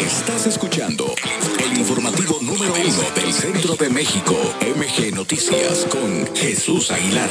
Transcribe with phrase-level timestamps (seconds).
[0.00, 1.04] Estás escuchando
[1.62, 7.28] el informativo número uno del centro de México, MG Noticias, con Jesús Aguilar.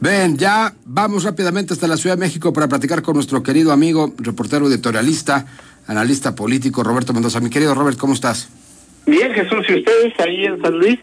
[0.00, 4.14] Ven, ya vamos rápidamente hasta la Ciudad de México para platicar con nuestro querido amigo,
[4.18, 5.44] reportero editorialista,
[5.88, 7.40] analista político, Roberto Mendoza.
[7.40, 8.48] Mi querido Robert, ¿cómo estás?
[9.06, 11.00] Bien, Jesús, ¿y ustedes ahí en San Luis?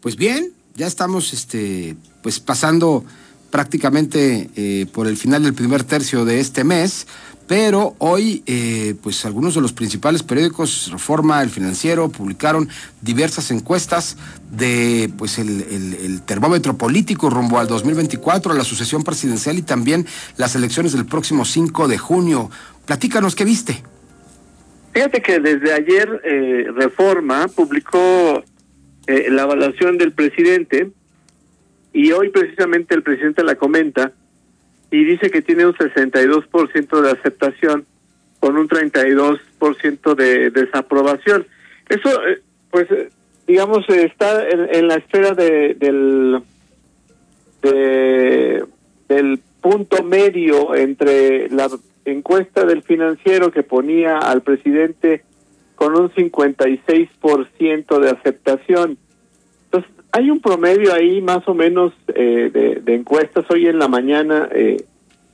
[0.00, 3.04] Pues bien, ya estamos este, pues pasando
[3.50, 7.06] prácticamente eh, por el final del primer tercio de este mes,
[7.50, 12.68] pero hoy eh, pues algunos de los principales periódicos, Reforma, El Financiero, publicaron
[13.00, 14.16] diversas encuestas
[14.52, 20.54] de pues el, termómetro político rumbo al 2024, a la sucesión presidencial y también las
[20.54, 22.50] elecciones del próximo 5 de junio.
[22.86, 23.82] Platícanos, ¿qué viste?
[24.92, 28.44] Fíjate que desde ayer eh, Reforma publicó
[29.08, 30.92] eh, la evaluación del presidente
[31.92, 34.12] y hoy precisamente el presidente la comenta
[34.90, 37.86] y dice que tiene un 62% de aceptación
[38.40, 41.46] con un 32% de desaprobación.
[41.88, 42.88] Eso, eh, pues,
[43.46, 46.42] digamos, está en, la esfera de, del,
[47.62, 48.64] de,
[49.08, 51.68] del punto medio entre la
[52.04, 55.22] encuesta del financiero que ponía al presidente
[55.74, 58.98] con un 56% de aceptación.
[60.12, 63.44] Hay un promedio ahí más o menos eh, de, encuestas.
[63.50, 64.84] Hoy en la mañana eh,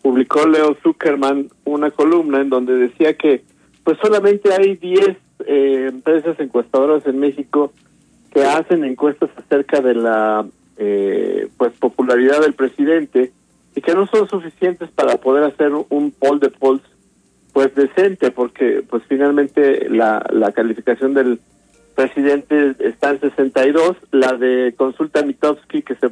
[0.02, 3.42] publicó Leo Zuckerman una columna en donde decía que
[3.84, 5.16] pues solamente hay 10
[5.47, 7.72] eh, empresas encuestadoras en México
[8.32, 10.47] que hacen encuestas acerca de la
[11.56, 13.32] pues popularidad del presidente
[13.74, 16.82] y que no son suficientes para poder hacer un poll de polls
[17.54, 21.41] pues decente porque pues finalmente la, la calificación del
[21.97, 26.08] presidente está en 62 la de consulta Mitowski que se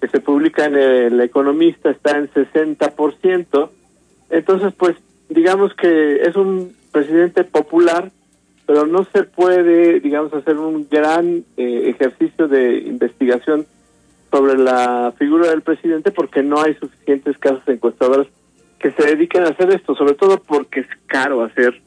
[0.00, 3.70] que se publica en el Economista está en 60%
[4.30, 4.96] entonces pues
[5.28, 8.10] digamos que es un presidente popular
[8.66, 13.66] pero no se puede digamos hacer un gran eh, ejercicio de investigación
[14.30, 18.26] sobre la figura del presidente porque no hay suficientes casas encuestadoras
[18.80, 21.80] que se dediquen a hacer esto, sobre todo porque es caro hacer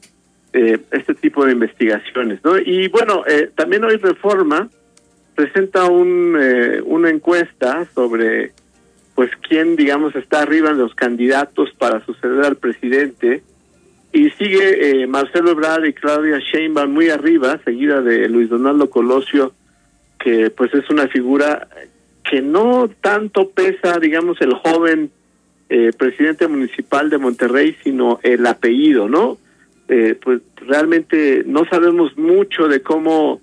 [0.54, 2.56] eh, este tipo de investigaciones, ¿no?
[2.58, 4.68] Y bueno, eh, también hoy Reforma
[5.34, 8.52] presenta un, eh, una encuesta sobre,
[9.14, 13.42] pues, quién, digamos, está arriba en los candidatos para suceder al presidente,
[14.12, 19.52] y sigue Marcelo Ebrard y Claudia Sheinbaum muy arriba, seguida de Luis Donaldo Colosio,
[20.20, 21.66] que pues es una figura
[22.22, 25.10] que no tanto pesa, digamos, el joven
[25.68, 29.38] eh, presidente municipal de Monterrey, sino el apellido, ¿no?
[29.88, 33.40] Eh, pues realmente no sabemos mucho de cómo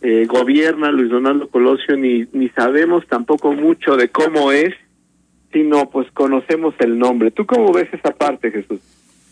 [0.00, 4.74] eh, gobierna Luis Donaldo Colosio, ni, ni sabemos tampoco mucho de cómo es,
[5.52, 7.30] sino pues conocemos el nombre.
[7.30, 8.80] ¿Tú cómo ves esa parte, Jesús?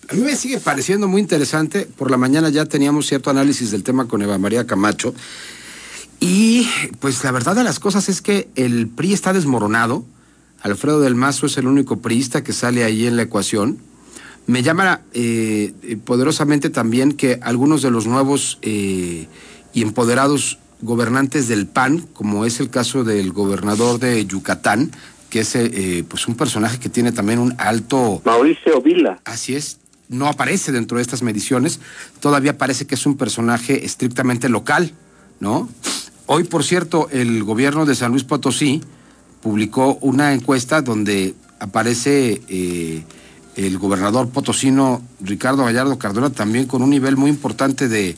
[0.09, 1.87] A mí me sigue pareciendo muy interesante.
[1.97, 5.15] Por la mañana ya teníamos cierto análisis del tema con Eva María Camacho
[6.21, 6.69] y
[7.01, 10.05] pues la verdad de las cosas es que el PRI está desmoronado.
[10.63, 13.79] Alfredo del Mazo es el único priista que sale ahí en la ecuación.
[14.47, 15.73] Me llama eh,
[16.05, 19.27] poderosamente también que algunos de los nuevos eh,
[19.73, 24.93] y empoderados gobernantes del PAN, como es el caso del gobernador de Yucatán,
[25.31, 28.23] que es eh, pues un personaje que tiene también un alto...
[28.25, 29.21] Mauricio Vila.
[29.25, 31.81] Así es, no aparece dentro de estas mediciones,
[32.21, 34.93] todavía parece que es un personaje estrictamente local,
[35.41, 35.69] ¿no?
[36.27, 38.81] Hoy, por cierto, el gobierno de San Luis Potosí
[39.43, 43.05] publicó una encuesta donde aparece eh,
[43.57, 48.17] el gobernador potosino Ricardo Gallardo Cardona también con un nivel muy importante de,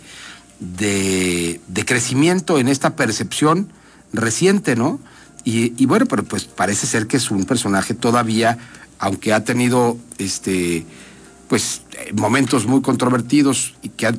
[0.58, 3.68] de, crecimiento en esta percepción
[4.12, 5.00] reciente, ¿no?
[5.44, 8.58] Y, bueno, pero pues parece ser que es un personaje todavía,
[8.98, 10.84] aunque ha tenido este
[11.48, 11.80] pues
[12.12, 14.12] momentos muy controvertidos y que,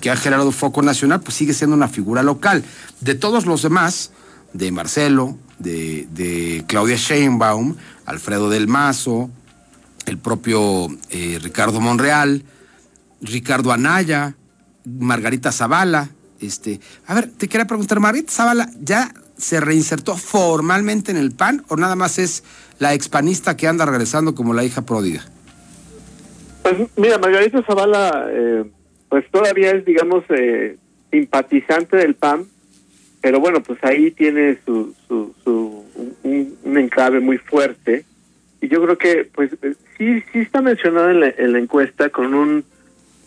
[0.00, 2.64] que, ha generado foco nacional, pues sigue siendo una figura local.
[3.02, 4.12] De todos los demás,
[4.54, 9.28] de Marcelo, de, de Claudia Sheinbaum, Alfredo del Mazo,
[10.06, 12.44] el propio eh, Ricardo Monreal,
[13.20, 14.34] Ricardo Anaya,
[14.84, 16.10] Margarita Zavala.
[16.40, 21.64] Este, a ver, te quería preguntar, Margarita Zavala, ¿ya se reinsertó formalmente en el PAN
[21.68, 22.44] o nada más es
[22.78, 25.22] la expanista que anda regresando como la hija pródiga?
[26.62, 28.64] Pues mira, Margarita Zavala, eh,
[29.08, 30.76] pues todavía es, digamos, eh,
[31.10, 32.46] simpatizante del PAN,
[33.20, 35.84] pero bueno, pues ahí tiene su, su, su
[36.22, 38.04] un, enclave muy fuerte.
[38.60, 39.74] Y yo creo que, pues, eh,
[40.04, 42.64] sí, sí está mencionada en la, en la encuesta con un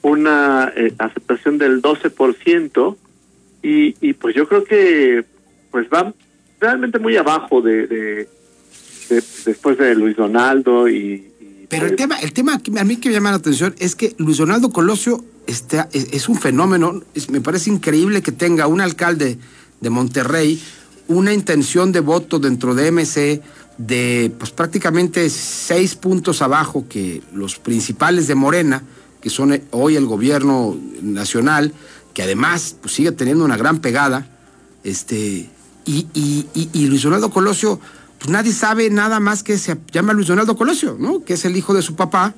[0.06, 2.96] una aceptación del 12%,
[3.64, 5.26] y, y pues yo creo que,
[5.72, 6.14] pues va
[6.60, 8.28] realmente muy abajo de, de,
[9.10, 11.28] después de Luis Donaldo y
[11.70, 14.14] Pero el tema, el tema que a mí que me llama la atención es que
[14.20, 17.02] Luis Donaldo Colosio está, es, un fenómeno.
[17.30, 19.40] me parece increíble que tenga un alcalde
[19.82, 20.62] de Monterrey
[21.08, 23.42] una intención de voto dentro de MC
[23.78, 28.84] de pues prácticamente seis puntos abajo que los principales de Morena,
[29.22, 31.74] que son hoy el gobierno nacional,
[32.14, 34.28] que además pues, sigue teniendo una gran pegada,
[34.84, 35.50] este,
[35.86, 37.80] y, y, y Luis Donaldo Colosio
[38.20, 41.24] pues nadie sabe nada más que se llama Luis Donaldo Colosio, ¿no?
[41.24, 42.34] Que es el hijo de su papá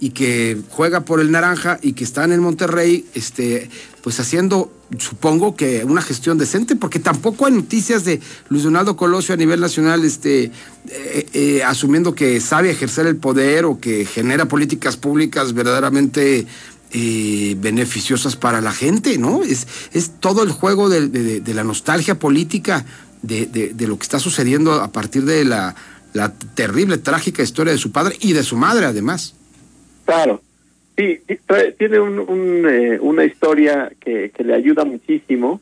[0.00, 3.70] y que juega por el naranja y que está en el Monterrey, este,
[4.02, 9.34] pues haciendo, supongo que una gestión decente, porque tampoco hay noticias de Luis Donaldo Colosio
[9.34, 10.50] a nivel nacional, este,
[10.88, 16.46] eh, eh, asumiendo que sabe ejercer el poder o que genera políticas públicas verdaderamente
[16.92, 19.42] eh, beneficiosas para la gente, ¿no?
[19.42, 22.84] Es, es todo el juego de la nostalgia política
[23.22, 25.74] de, lo que está sucediendo a partir de la,
[26.12, 29.34] la, terrible, trágica historia de su padre y de su madre, además.
[30.04, 30.40] Claro,
[30.96, 31.20] sí,
[31.78, 35.60] tiene un, eh, una historia que, que, le ayuda muchísimo.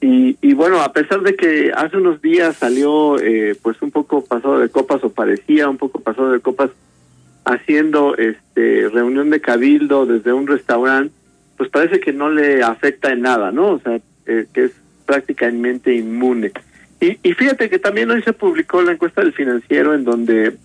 [0.00, 4.24] Y, y, bueno, a pesar de que hace unos días salió eh, pues un poco
[4.24, 6.70] pasado de copas o parecía un poco pasado de copas
[7.44, 11.14] haciendo este reunión de cabildo desde un restaurante,
[11.56, 13.72] pues parece que no le afecta en nada, ¿no?
[13.72, 14.72] O sea, eh, que es
[15.06, 16.52] prácticamente inmune.
[17.00, 20.56] Y, y fíjate que también hoy se publicó la encuesta del financiero en donde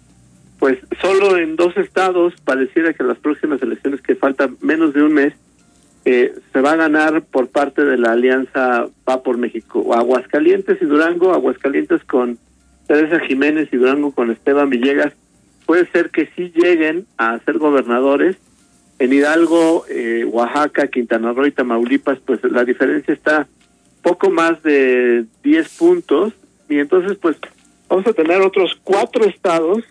[0.64, 5.14] pues solo en dos estados pareciera que las próximas elecciones que faltan menos de un
[5.14, 5.34] mes
[6.06, 10.86] eh, se va a ganar por parte de la alianza Va por México, Aguascalientes y
[10.86, 12.38] Durango, Aguascalientes con
[12.88, 15.12] Teresa Jiménez y Durango con Esteban Villegas,
[15.66, 18.38] puede ser que sí lleguen a ser gobernadores.
[19.00, 23.50] En Hidalgo, eh, Oaxaca, Quintana Roo y Tamaulipas, pues la diferencia está
[24.02, 26.32] poco más de 10 puntos.
[26.70, 27.36] Y entonces pues
[27.90, 29.84] vamos a tener otros cuatro estados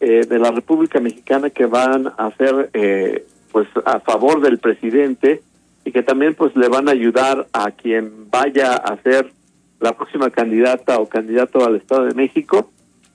[0.00, 5.42] eh, de la República Mexicana que van a ser eh, pues a favor del presidente
[5.84, 9.32] y que también pues le van a ayudar a quien vaya a ser
[9.80, 12.70] la próxima candidata o candidato al Estado de México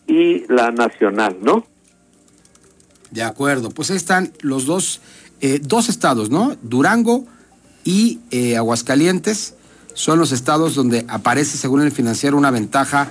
[0.08, 1.66] y la nacional, ¿no?
[3.12, 5.02] De acuerdo, pues están los dos,
[5.40, 6.58] eh, dos estados, ¿no?
[6.64, 7.26] Durango
[7.86, 8.20] y
[8.58, 9.56] Aguascalientes
[9.94, 13.10] son los estados donde aparece, según el financiero, una ventaja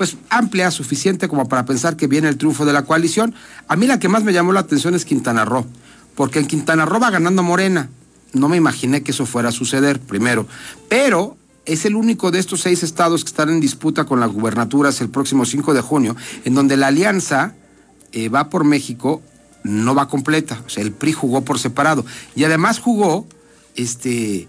[0.00, 3.34] pues amplia, suficiente como para pensar que viene el triunfo de la coalición.
[3.68, 5.66] A mí la que más me llamó la atención es Quintana Roo,
[6.14, 7.90] porque en Quintana Roo va ganando Morena.
[8.32, 10.46] No me imaginé que eso fuera a suceder, primero.
[10.88, 11.36] Pero
[11.66, 15.10] es el único de estos seis estados que están en disputa con las gubernaturas el
[15.10, 16.16] próximo 5 de junio,
[16.46, 17.52] en donde la alianza
[18.12, 19.20] eh, va por México
[19.64, 20.62] no va completa.
[20.64, 22.06] O sea, el PRI jugó por separado.
[22.34, 23.26] Y además jugó,
[23.76, 24.46] este,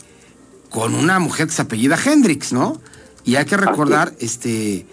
[0.70, 2.80] con una mujer que se apellida Hendrix, ¿no?
[3.26, 4.86] Y hay que recordar este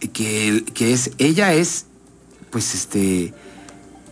[0.00, 1.86] que, que es ella es
[2.50, 3.32] pues este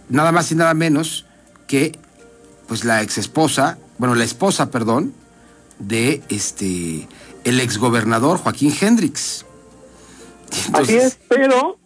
[0.09, 1.27] nada más y nada menos
[1.67, 1.93] que
[2.69, 5.13] pues la ex esposa, bueno, la esposa, perdón,
[5.79, 7.07] de este
[7.45, 9.45] el exgobernador Joaquín Hendrix.
[10.73, 11.79] Así es, pero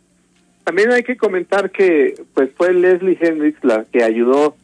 [0.64, 4.56] también hay que comentar que pues fue Leslie Hendrix la que ayudó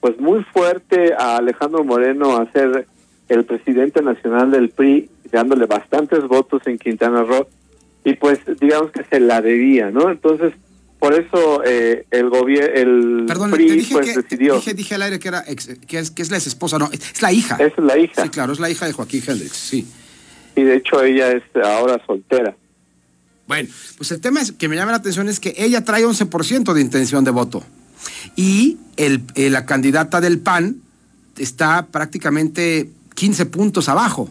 [0.00, 2.86] pues muy fuerte a Alejandro Moreno a hacer
[3.28, 7.46] el presidente nacional del PRI, dándole bastantes votos en Quintana Roo,
[8.04, 10.10] y pues digamos que se la debía, ¿no?
[10.10, 10.52] Entonces,
[10.98, 14.56] por eso eh, el gobierno, el PRI pues decidió.
[14.56, 15.44] Dije, dije al aire que, era
[15.86, 17.56] que, es, que es la ex esposa, no, es, la hija.
[17.56, 18.22] Es la hija.
[18.22, 19.86] Sí, claro, es la hija de Joaquín Hendrix, sí.
[20.56, 22.54] Y de hecho ella es ahora soltera.
[23.46, 26.72] Bueno, pues el tema es, que me llama la atención es que ella trae 11%
[26.72, 27.64] de intención de voto.
[28.36, 30.76] Y el, eh, la candidata del PAN
[31.38, 34.30] está prácticamente 15 puntos abajo.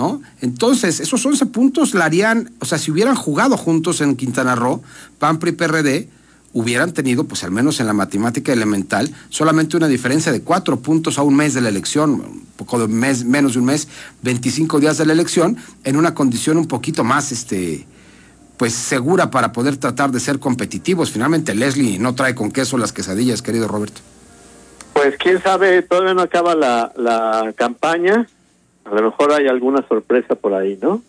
[0.00, 0.22] ¿No?
[0.40, 4.80] Entonces, esos 11 puntos la harían, o sea, si hubieran jugado juntos en Quintana Roo,
[5.18, 6.08] PAN, PRI, PRD,
[6.54, 11.18] hubieran tenido, pues al menos en la matemática elemental, solamente una diferencia de cuatro puntos
[11.18, 13.88] a un mes de la elección, un poco de mes, menos de un mes,
[14.22, 17.86] 25 días de la elección, en una condición un poquito más, este,
[18.56, 21.10] pues segura para poder tratar de ser competitivos.
[21.10, 24.00] Finalmente, Leslie no trae con queso las quesadillas, querido Roberto.
[24.94, 28.26] Pues quién sabe, todavía no acaba la, la campaña.
[28.90, 31.02] A lo mejor hay alguna sorpresa por ahí, ¿no?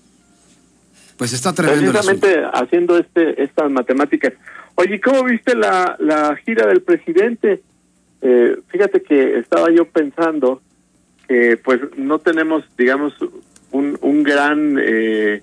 [1.17, 1.91] Pues está tremendo.
[1.91, 4.33] Precisamente haciendo este estas matemáticas.
[4.75, 7.61] Oye, ¿cómo viste la, la gira del presidente?
[8.21, 10.61] Eh, fíjate que estaba yo pensando
[11.27, 13.13] que pues no tenemos, digamos,
[13.71, 15.41] un, un gran eh,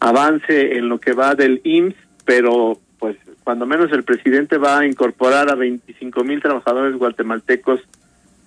[0.00, 4.86] avance en lo que va del IMSS, pero pues cuando menos el presidente va a
[4.86, 7.80] incorporar a 25 mil trabajadores guatemaltecos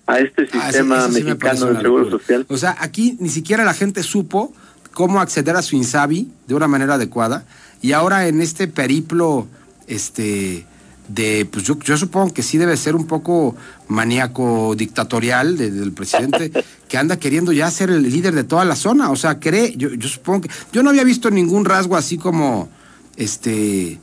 [0.06, 2.46] a este ah, sistema mexicano de seguro social.
[2.48, 4.52] O sea, aquí ni siquiera la gente supo
[4.92, 7.44] cómo acceder a su INSABI de una manera adecuada
[7.82, 9.46] y ahora en este periplo
[9.86, 10.66] este
[11.08, 13.54] de, pues yo, yo supongo que sí debe ser un poco
[13.88, 16.50] maníaco dictatorial del presidente
[16.88, 19.10] que anda queriendo ya ser el líder de toda la zona.
[19.10, 22.68] O sea, cree, yo, yo supongo que, yo no había visto ningún rasgo así como,
[23.16, 24.00] este,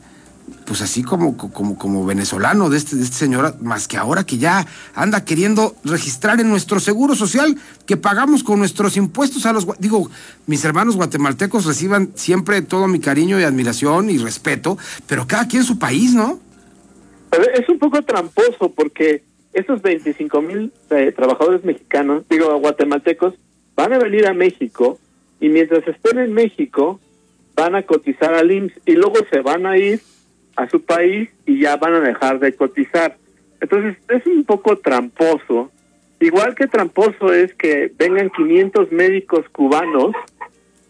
[0.66, 4.38] pues así como, como, como venezolano de este, de este señor, más que ahora que
[4.38, 9.68] ya anda queriendo registrar en nuestro seguro social que pagamos con nuestros impuestos a los...
[9.80, 10.10] Digo,
[10.48, 15.64] mis hermanos guatemaltecos reciban siempre todo mi cariño y admiración y respeto, pero cada quien
[15.64, 16.40] su país, ¿no?
[17.54, 19.24] es un poco tramposo porque
[19.54, 23.34] esos 25 mil eh, trabajadores mexicanos, digo guatemaltecos,
[23.76, 25.00] van a venir a México
[25.40, 27.00] y mientras estén en México
[27.56, 30.02] van a cotizar al IMSS y luego se van a ir
[30.56, 33.18] a su país y ya van a dejar de cotizar.
[33.60, 35.72] Entonces es un poco tramposo.
[36.20, 40.12] Igual que tramposo es que vengan 500 médicos cubanos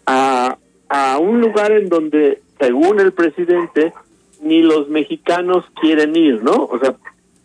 [0.05, 0.57] a,
[0.89, 3.93] a un lugar en donde, según el presidente,
[4.41, 6.65] ni los mexicanos quieren ir, ¿no?
[6.65, 6.95] O sea,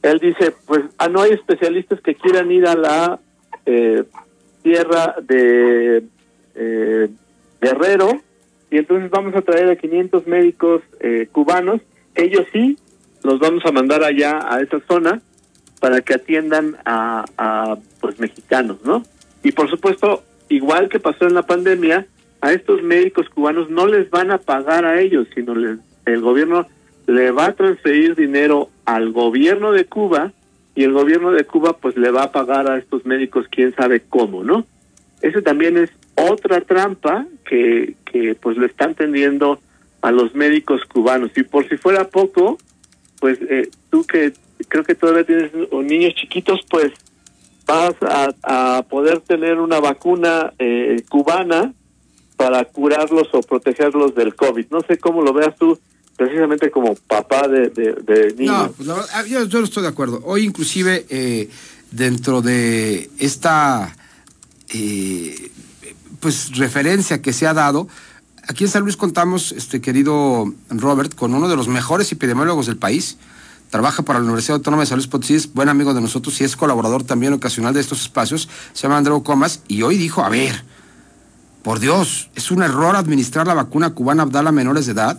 [0.03, 3.21] él dice, pues, ah, no hay especialistas que quieran ir a la
[3.67, 4.05] eh,
[4.63, 6.03] tierra de
[6.55, 7.09] eh,
[7.61, 8.21] Guerrero,
[8.71, 11.81] y entonces vamos a traer a 500 médicos eh, cubanos,
[12.15, 12.79] ellos sí,
[13.23, 15.21] los vamos a mandar allá a esa zona
[15.81, 19.03] para que atiendan a, pues mexicanos, ¿no?
[19.43, 22.07] Y por supuesto, igual que pasó en la pandemia,
[22.41, 26.67] a estos médicos cubanos no les van a pagar a ellos, sino les, el gobierno
[27.07, 30.33] le va a transferir dinero al gobierno de Cuba
[30.75, 34.03] y el gobierno de Cuba pues le va a pagar a estos médicos quién sabe
[34.09, 34.67] cómo, ¿no?
[35.21, 39.61] Eso también es otra trampa que, que pues le están tendiendo
[40.03, 41.31] a los médicos cubanos.
[41.37, 42.59] Y por si fuera poco,
[43.21, 44.33] pues eh, tú que
[44.69, 46.93] creo que todavía tienes niños chiquitos, pues
[47.67, 51.73] vas a, a poder tener una vacuna eh, cubana
[52.37, 54.67] para curarlos o protegerlos del COVID.
[54.71, 55.79] No sé cómo lo veas tú,
[56.17, 58.79] precisamente como papá de, de, niños.
[58.79, 60.21] No, pues yo, yo, no estoy de acuerdo.
[60.25, 61.51] Hoy inclusive eh,
[61.91, 63.95] dentro de esta
[64.73, 65.51] eh,
[66.21, 67.89] pues referencia que se ha dado,
[68.49, 72.77] aquí en San Luis contamos, este querido Robert, con uno de los mejores epidemiólogos del
[72.77, 73.19] país.
[73.71, 76.45] Trabaja para la Universidad Autónoma de San Luis Potosí, es buen amigo de nosotros y
[76.45, 78.49] es colaborador también ocasional de estos espacios.
[78.73, 80.65] Se llama Andreu Comas y hoy dijo, a ver,
[81.63, 85.19] por Dios, es un error administrar la vacuna cubana Abdala a menores de edad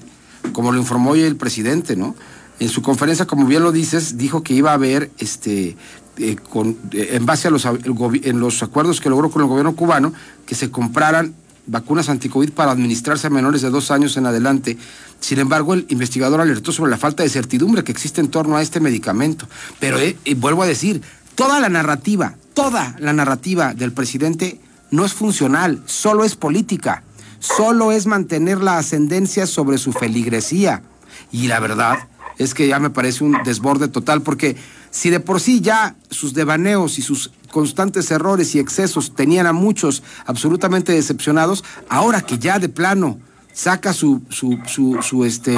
[0.54, 2.16] como lo informó hoy el presidente, ¿no?
[2.60, 5.78] En su conferencia, como bien lo dices, dijo que iba a haber, este,
[6.18, 9.76] eh, con, eh, en base a los, en los acuerdos que logró con el gobierno
[9.76, 10.14] cubano,
[10.46, 14.78] que se compraran vacunas anticovid para administrarse a menores de dos años en adelante.
[15.20, 18.62] Sin embargo, el investigador alertó sobre la falta de certidumbre que existe en torno a
[18.62, 19.48] este medicamento.
[19.80, 21.02] Pero eh, vuelvo a decir,
[21.36, 24.60] toda la narrativa, toda la narrativa del presidente
[24.92, 27.04] no es funcional, solo es política
[27.40, 30.84] solo es mantener la ascendencia sobre su feligresía.
[31.32, 31.98] Y la verdad
[32.40, 34.56] es que ya me parece un desborde total, porque
[34.90, 39.54] si de por sí ya sus devaneos y sus constantes errores y excesos tenían a
[39.54, 43.20] muchos absolutamente decepcionados, ahora que ya de plano
[43.54, 45.58] saca su, su, su, su este,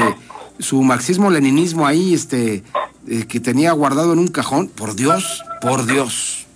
[0.60, 2.64] su marxismo-leninismo ahí, este,
[3.08, 6.48] eh, que tenía guardado en un cajón, por Dios, por Dios,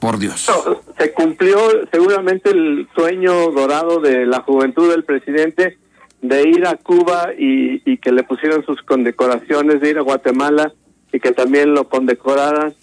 [0.00, 0.50] por Dios.
[0.98, 1.58] Se cumplió
[1.92, 5.78] seguramente el sueño dorado de la juventud del presidente
[6.22, 10.72] de ir a Cuba y, que le pusieran sus condecoraciones, de ir a Guatemala
[11.12, 12.74] y que también lo condecoraran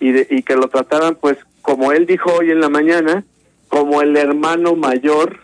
[0.00, 3.24] y, de, y que lo trataran, pues, como él dijo hoy en la mañana,
[3.68, 5.40] como el hermano mayor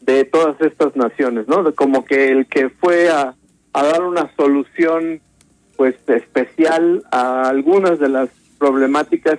[0.00, 1.74] de todas estas naciones, ¿no?
[1.74, 3.34] Como que el que fue a,
[3.72, 5.20] a dar una solución,
[5.76, 9.38] pues, especial a algunas de las problemáticas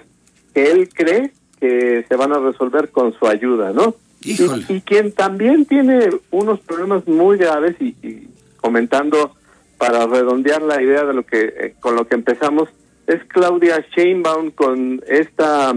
[0.54, 3.96] que él cree que se van a resolver con su ayuda, ¿no?
[4.22, 9.36] Y, quien también tiene unos problemas muy graves y, comentando
[9.78, 12.68] para redondear la idea de lo que eh, con lo que empezamos
[13.08, 15.74] es Claudia Sheinbaum con esta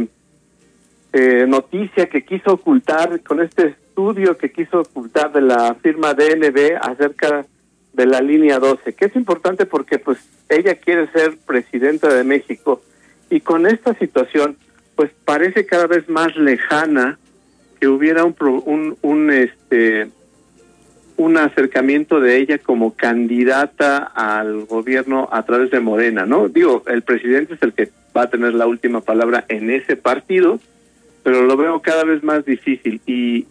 [1.13, 6.77] eh, noticia que quiso ocultar, con este estudio que quiso ocultar de la firma DNB
[6.81, 7.47] acerca
[7.93, 10.19] de la línea 12, que es importante porque pues
[10.49, 12.83] ella quiere ser presidenta de México
[13.31, 14.57] y con esta situación
[14.97, 17.19] pues parece cada vez más lejana
[17.83, 20.07] que hubiera un, un, un este
[21.17, 26.49] un acercamiento de ella como candidata al gobierno a través de Morena, ¿no?
[26.49, 30.61] Digo, el presidente es el que va a tener la última palabra en ese partido,
[31.25, 33.47] pero lo veo cada vez más difícil y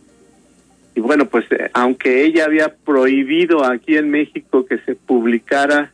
[0.95, 5.91] y bueno, pues eh, aunque ella había prohibido aquí en México que se publicara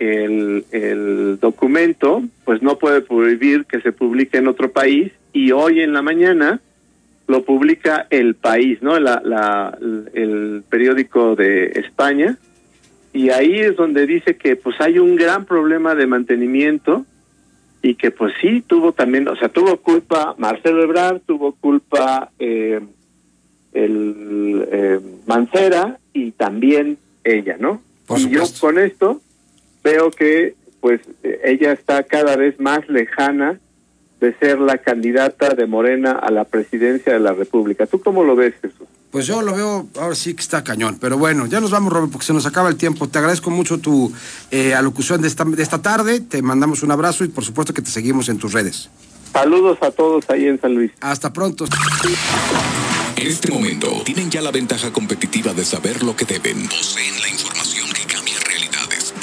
[0.00, 5.80] el, el documento, pues no puede prohibir que se publique en otro país y hoy
[5.80, 6.60] en la mañana
[7.26, 8.98] lo publica El País, ¿no?
[8.98, 9.78] La, la,
[10.14, 12.38] el periódico de España
[13.12, 17.04] y ahí es donde dice que pues hay un gran problema de mantenimiento
[17.82, 22.80] y que pues sí tuvo también, o sea, tuvo culpa Marcelo Ebrard, tuvo culpa eh,
[23.74, 27.82] el eh, Mancera y también ella, ¿no?
[28.16, 29.20] y yo con esto
[29.82, 31.00] veo que pues
[31.44, 33.58] ella está cada vez más lejana
[34.22, 37.86] de ser la candidata de Morena a la presidencia de la República.
[37.86, 38.86] ¿Tú cómo lo ves, Jesús?
[39.10, 40.96] Pues yo lo veo, ahora sí que está cañón.
[41.00, 43.08] Pero bueno, ya nos vamos, Robert, porque se nos acaba el tiempo.
[43.08, 44.12] Te agradezco mucho tu
[44.52, 46.20] eh, alocución de esta, de esta tarde.
[46.20, 48.88] Te mandamos un abrazo y por supuesto que te seguimos en tus redes.
[49.32, 50.92] Saludos a todos ahí en San Luis.
[51.00, 51.64] Hasta pronto.
[53.16, 56.68] En este momento tienen ya la ventaja competitiva de saber lo que deben.
[56.68, 57.51] Poseen la información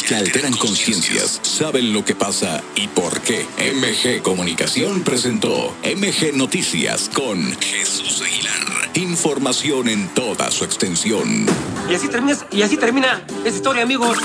[0.10, 3.46] que alteran conciencias, saben lo que pasa y por qué.
[3.60, 8.90] MG Comunicación presentó MG Noticias con Jesús Aguilar.
[8.96, 11.46] Información en toda su extensión.
[11.88, 14.18] Y así termina, y así termina esta historia, amigos.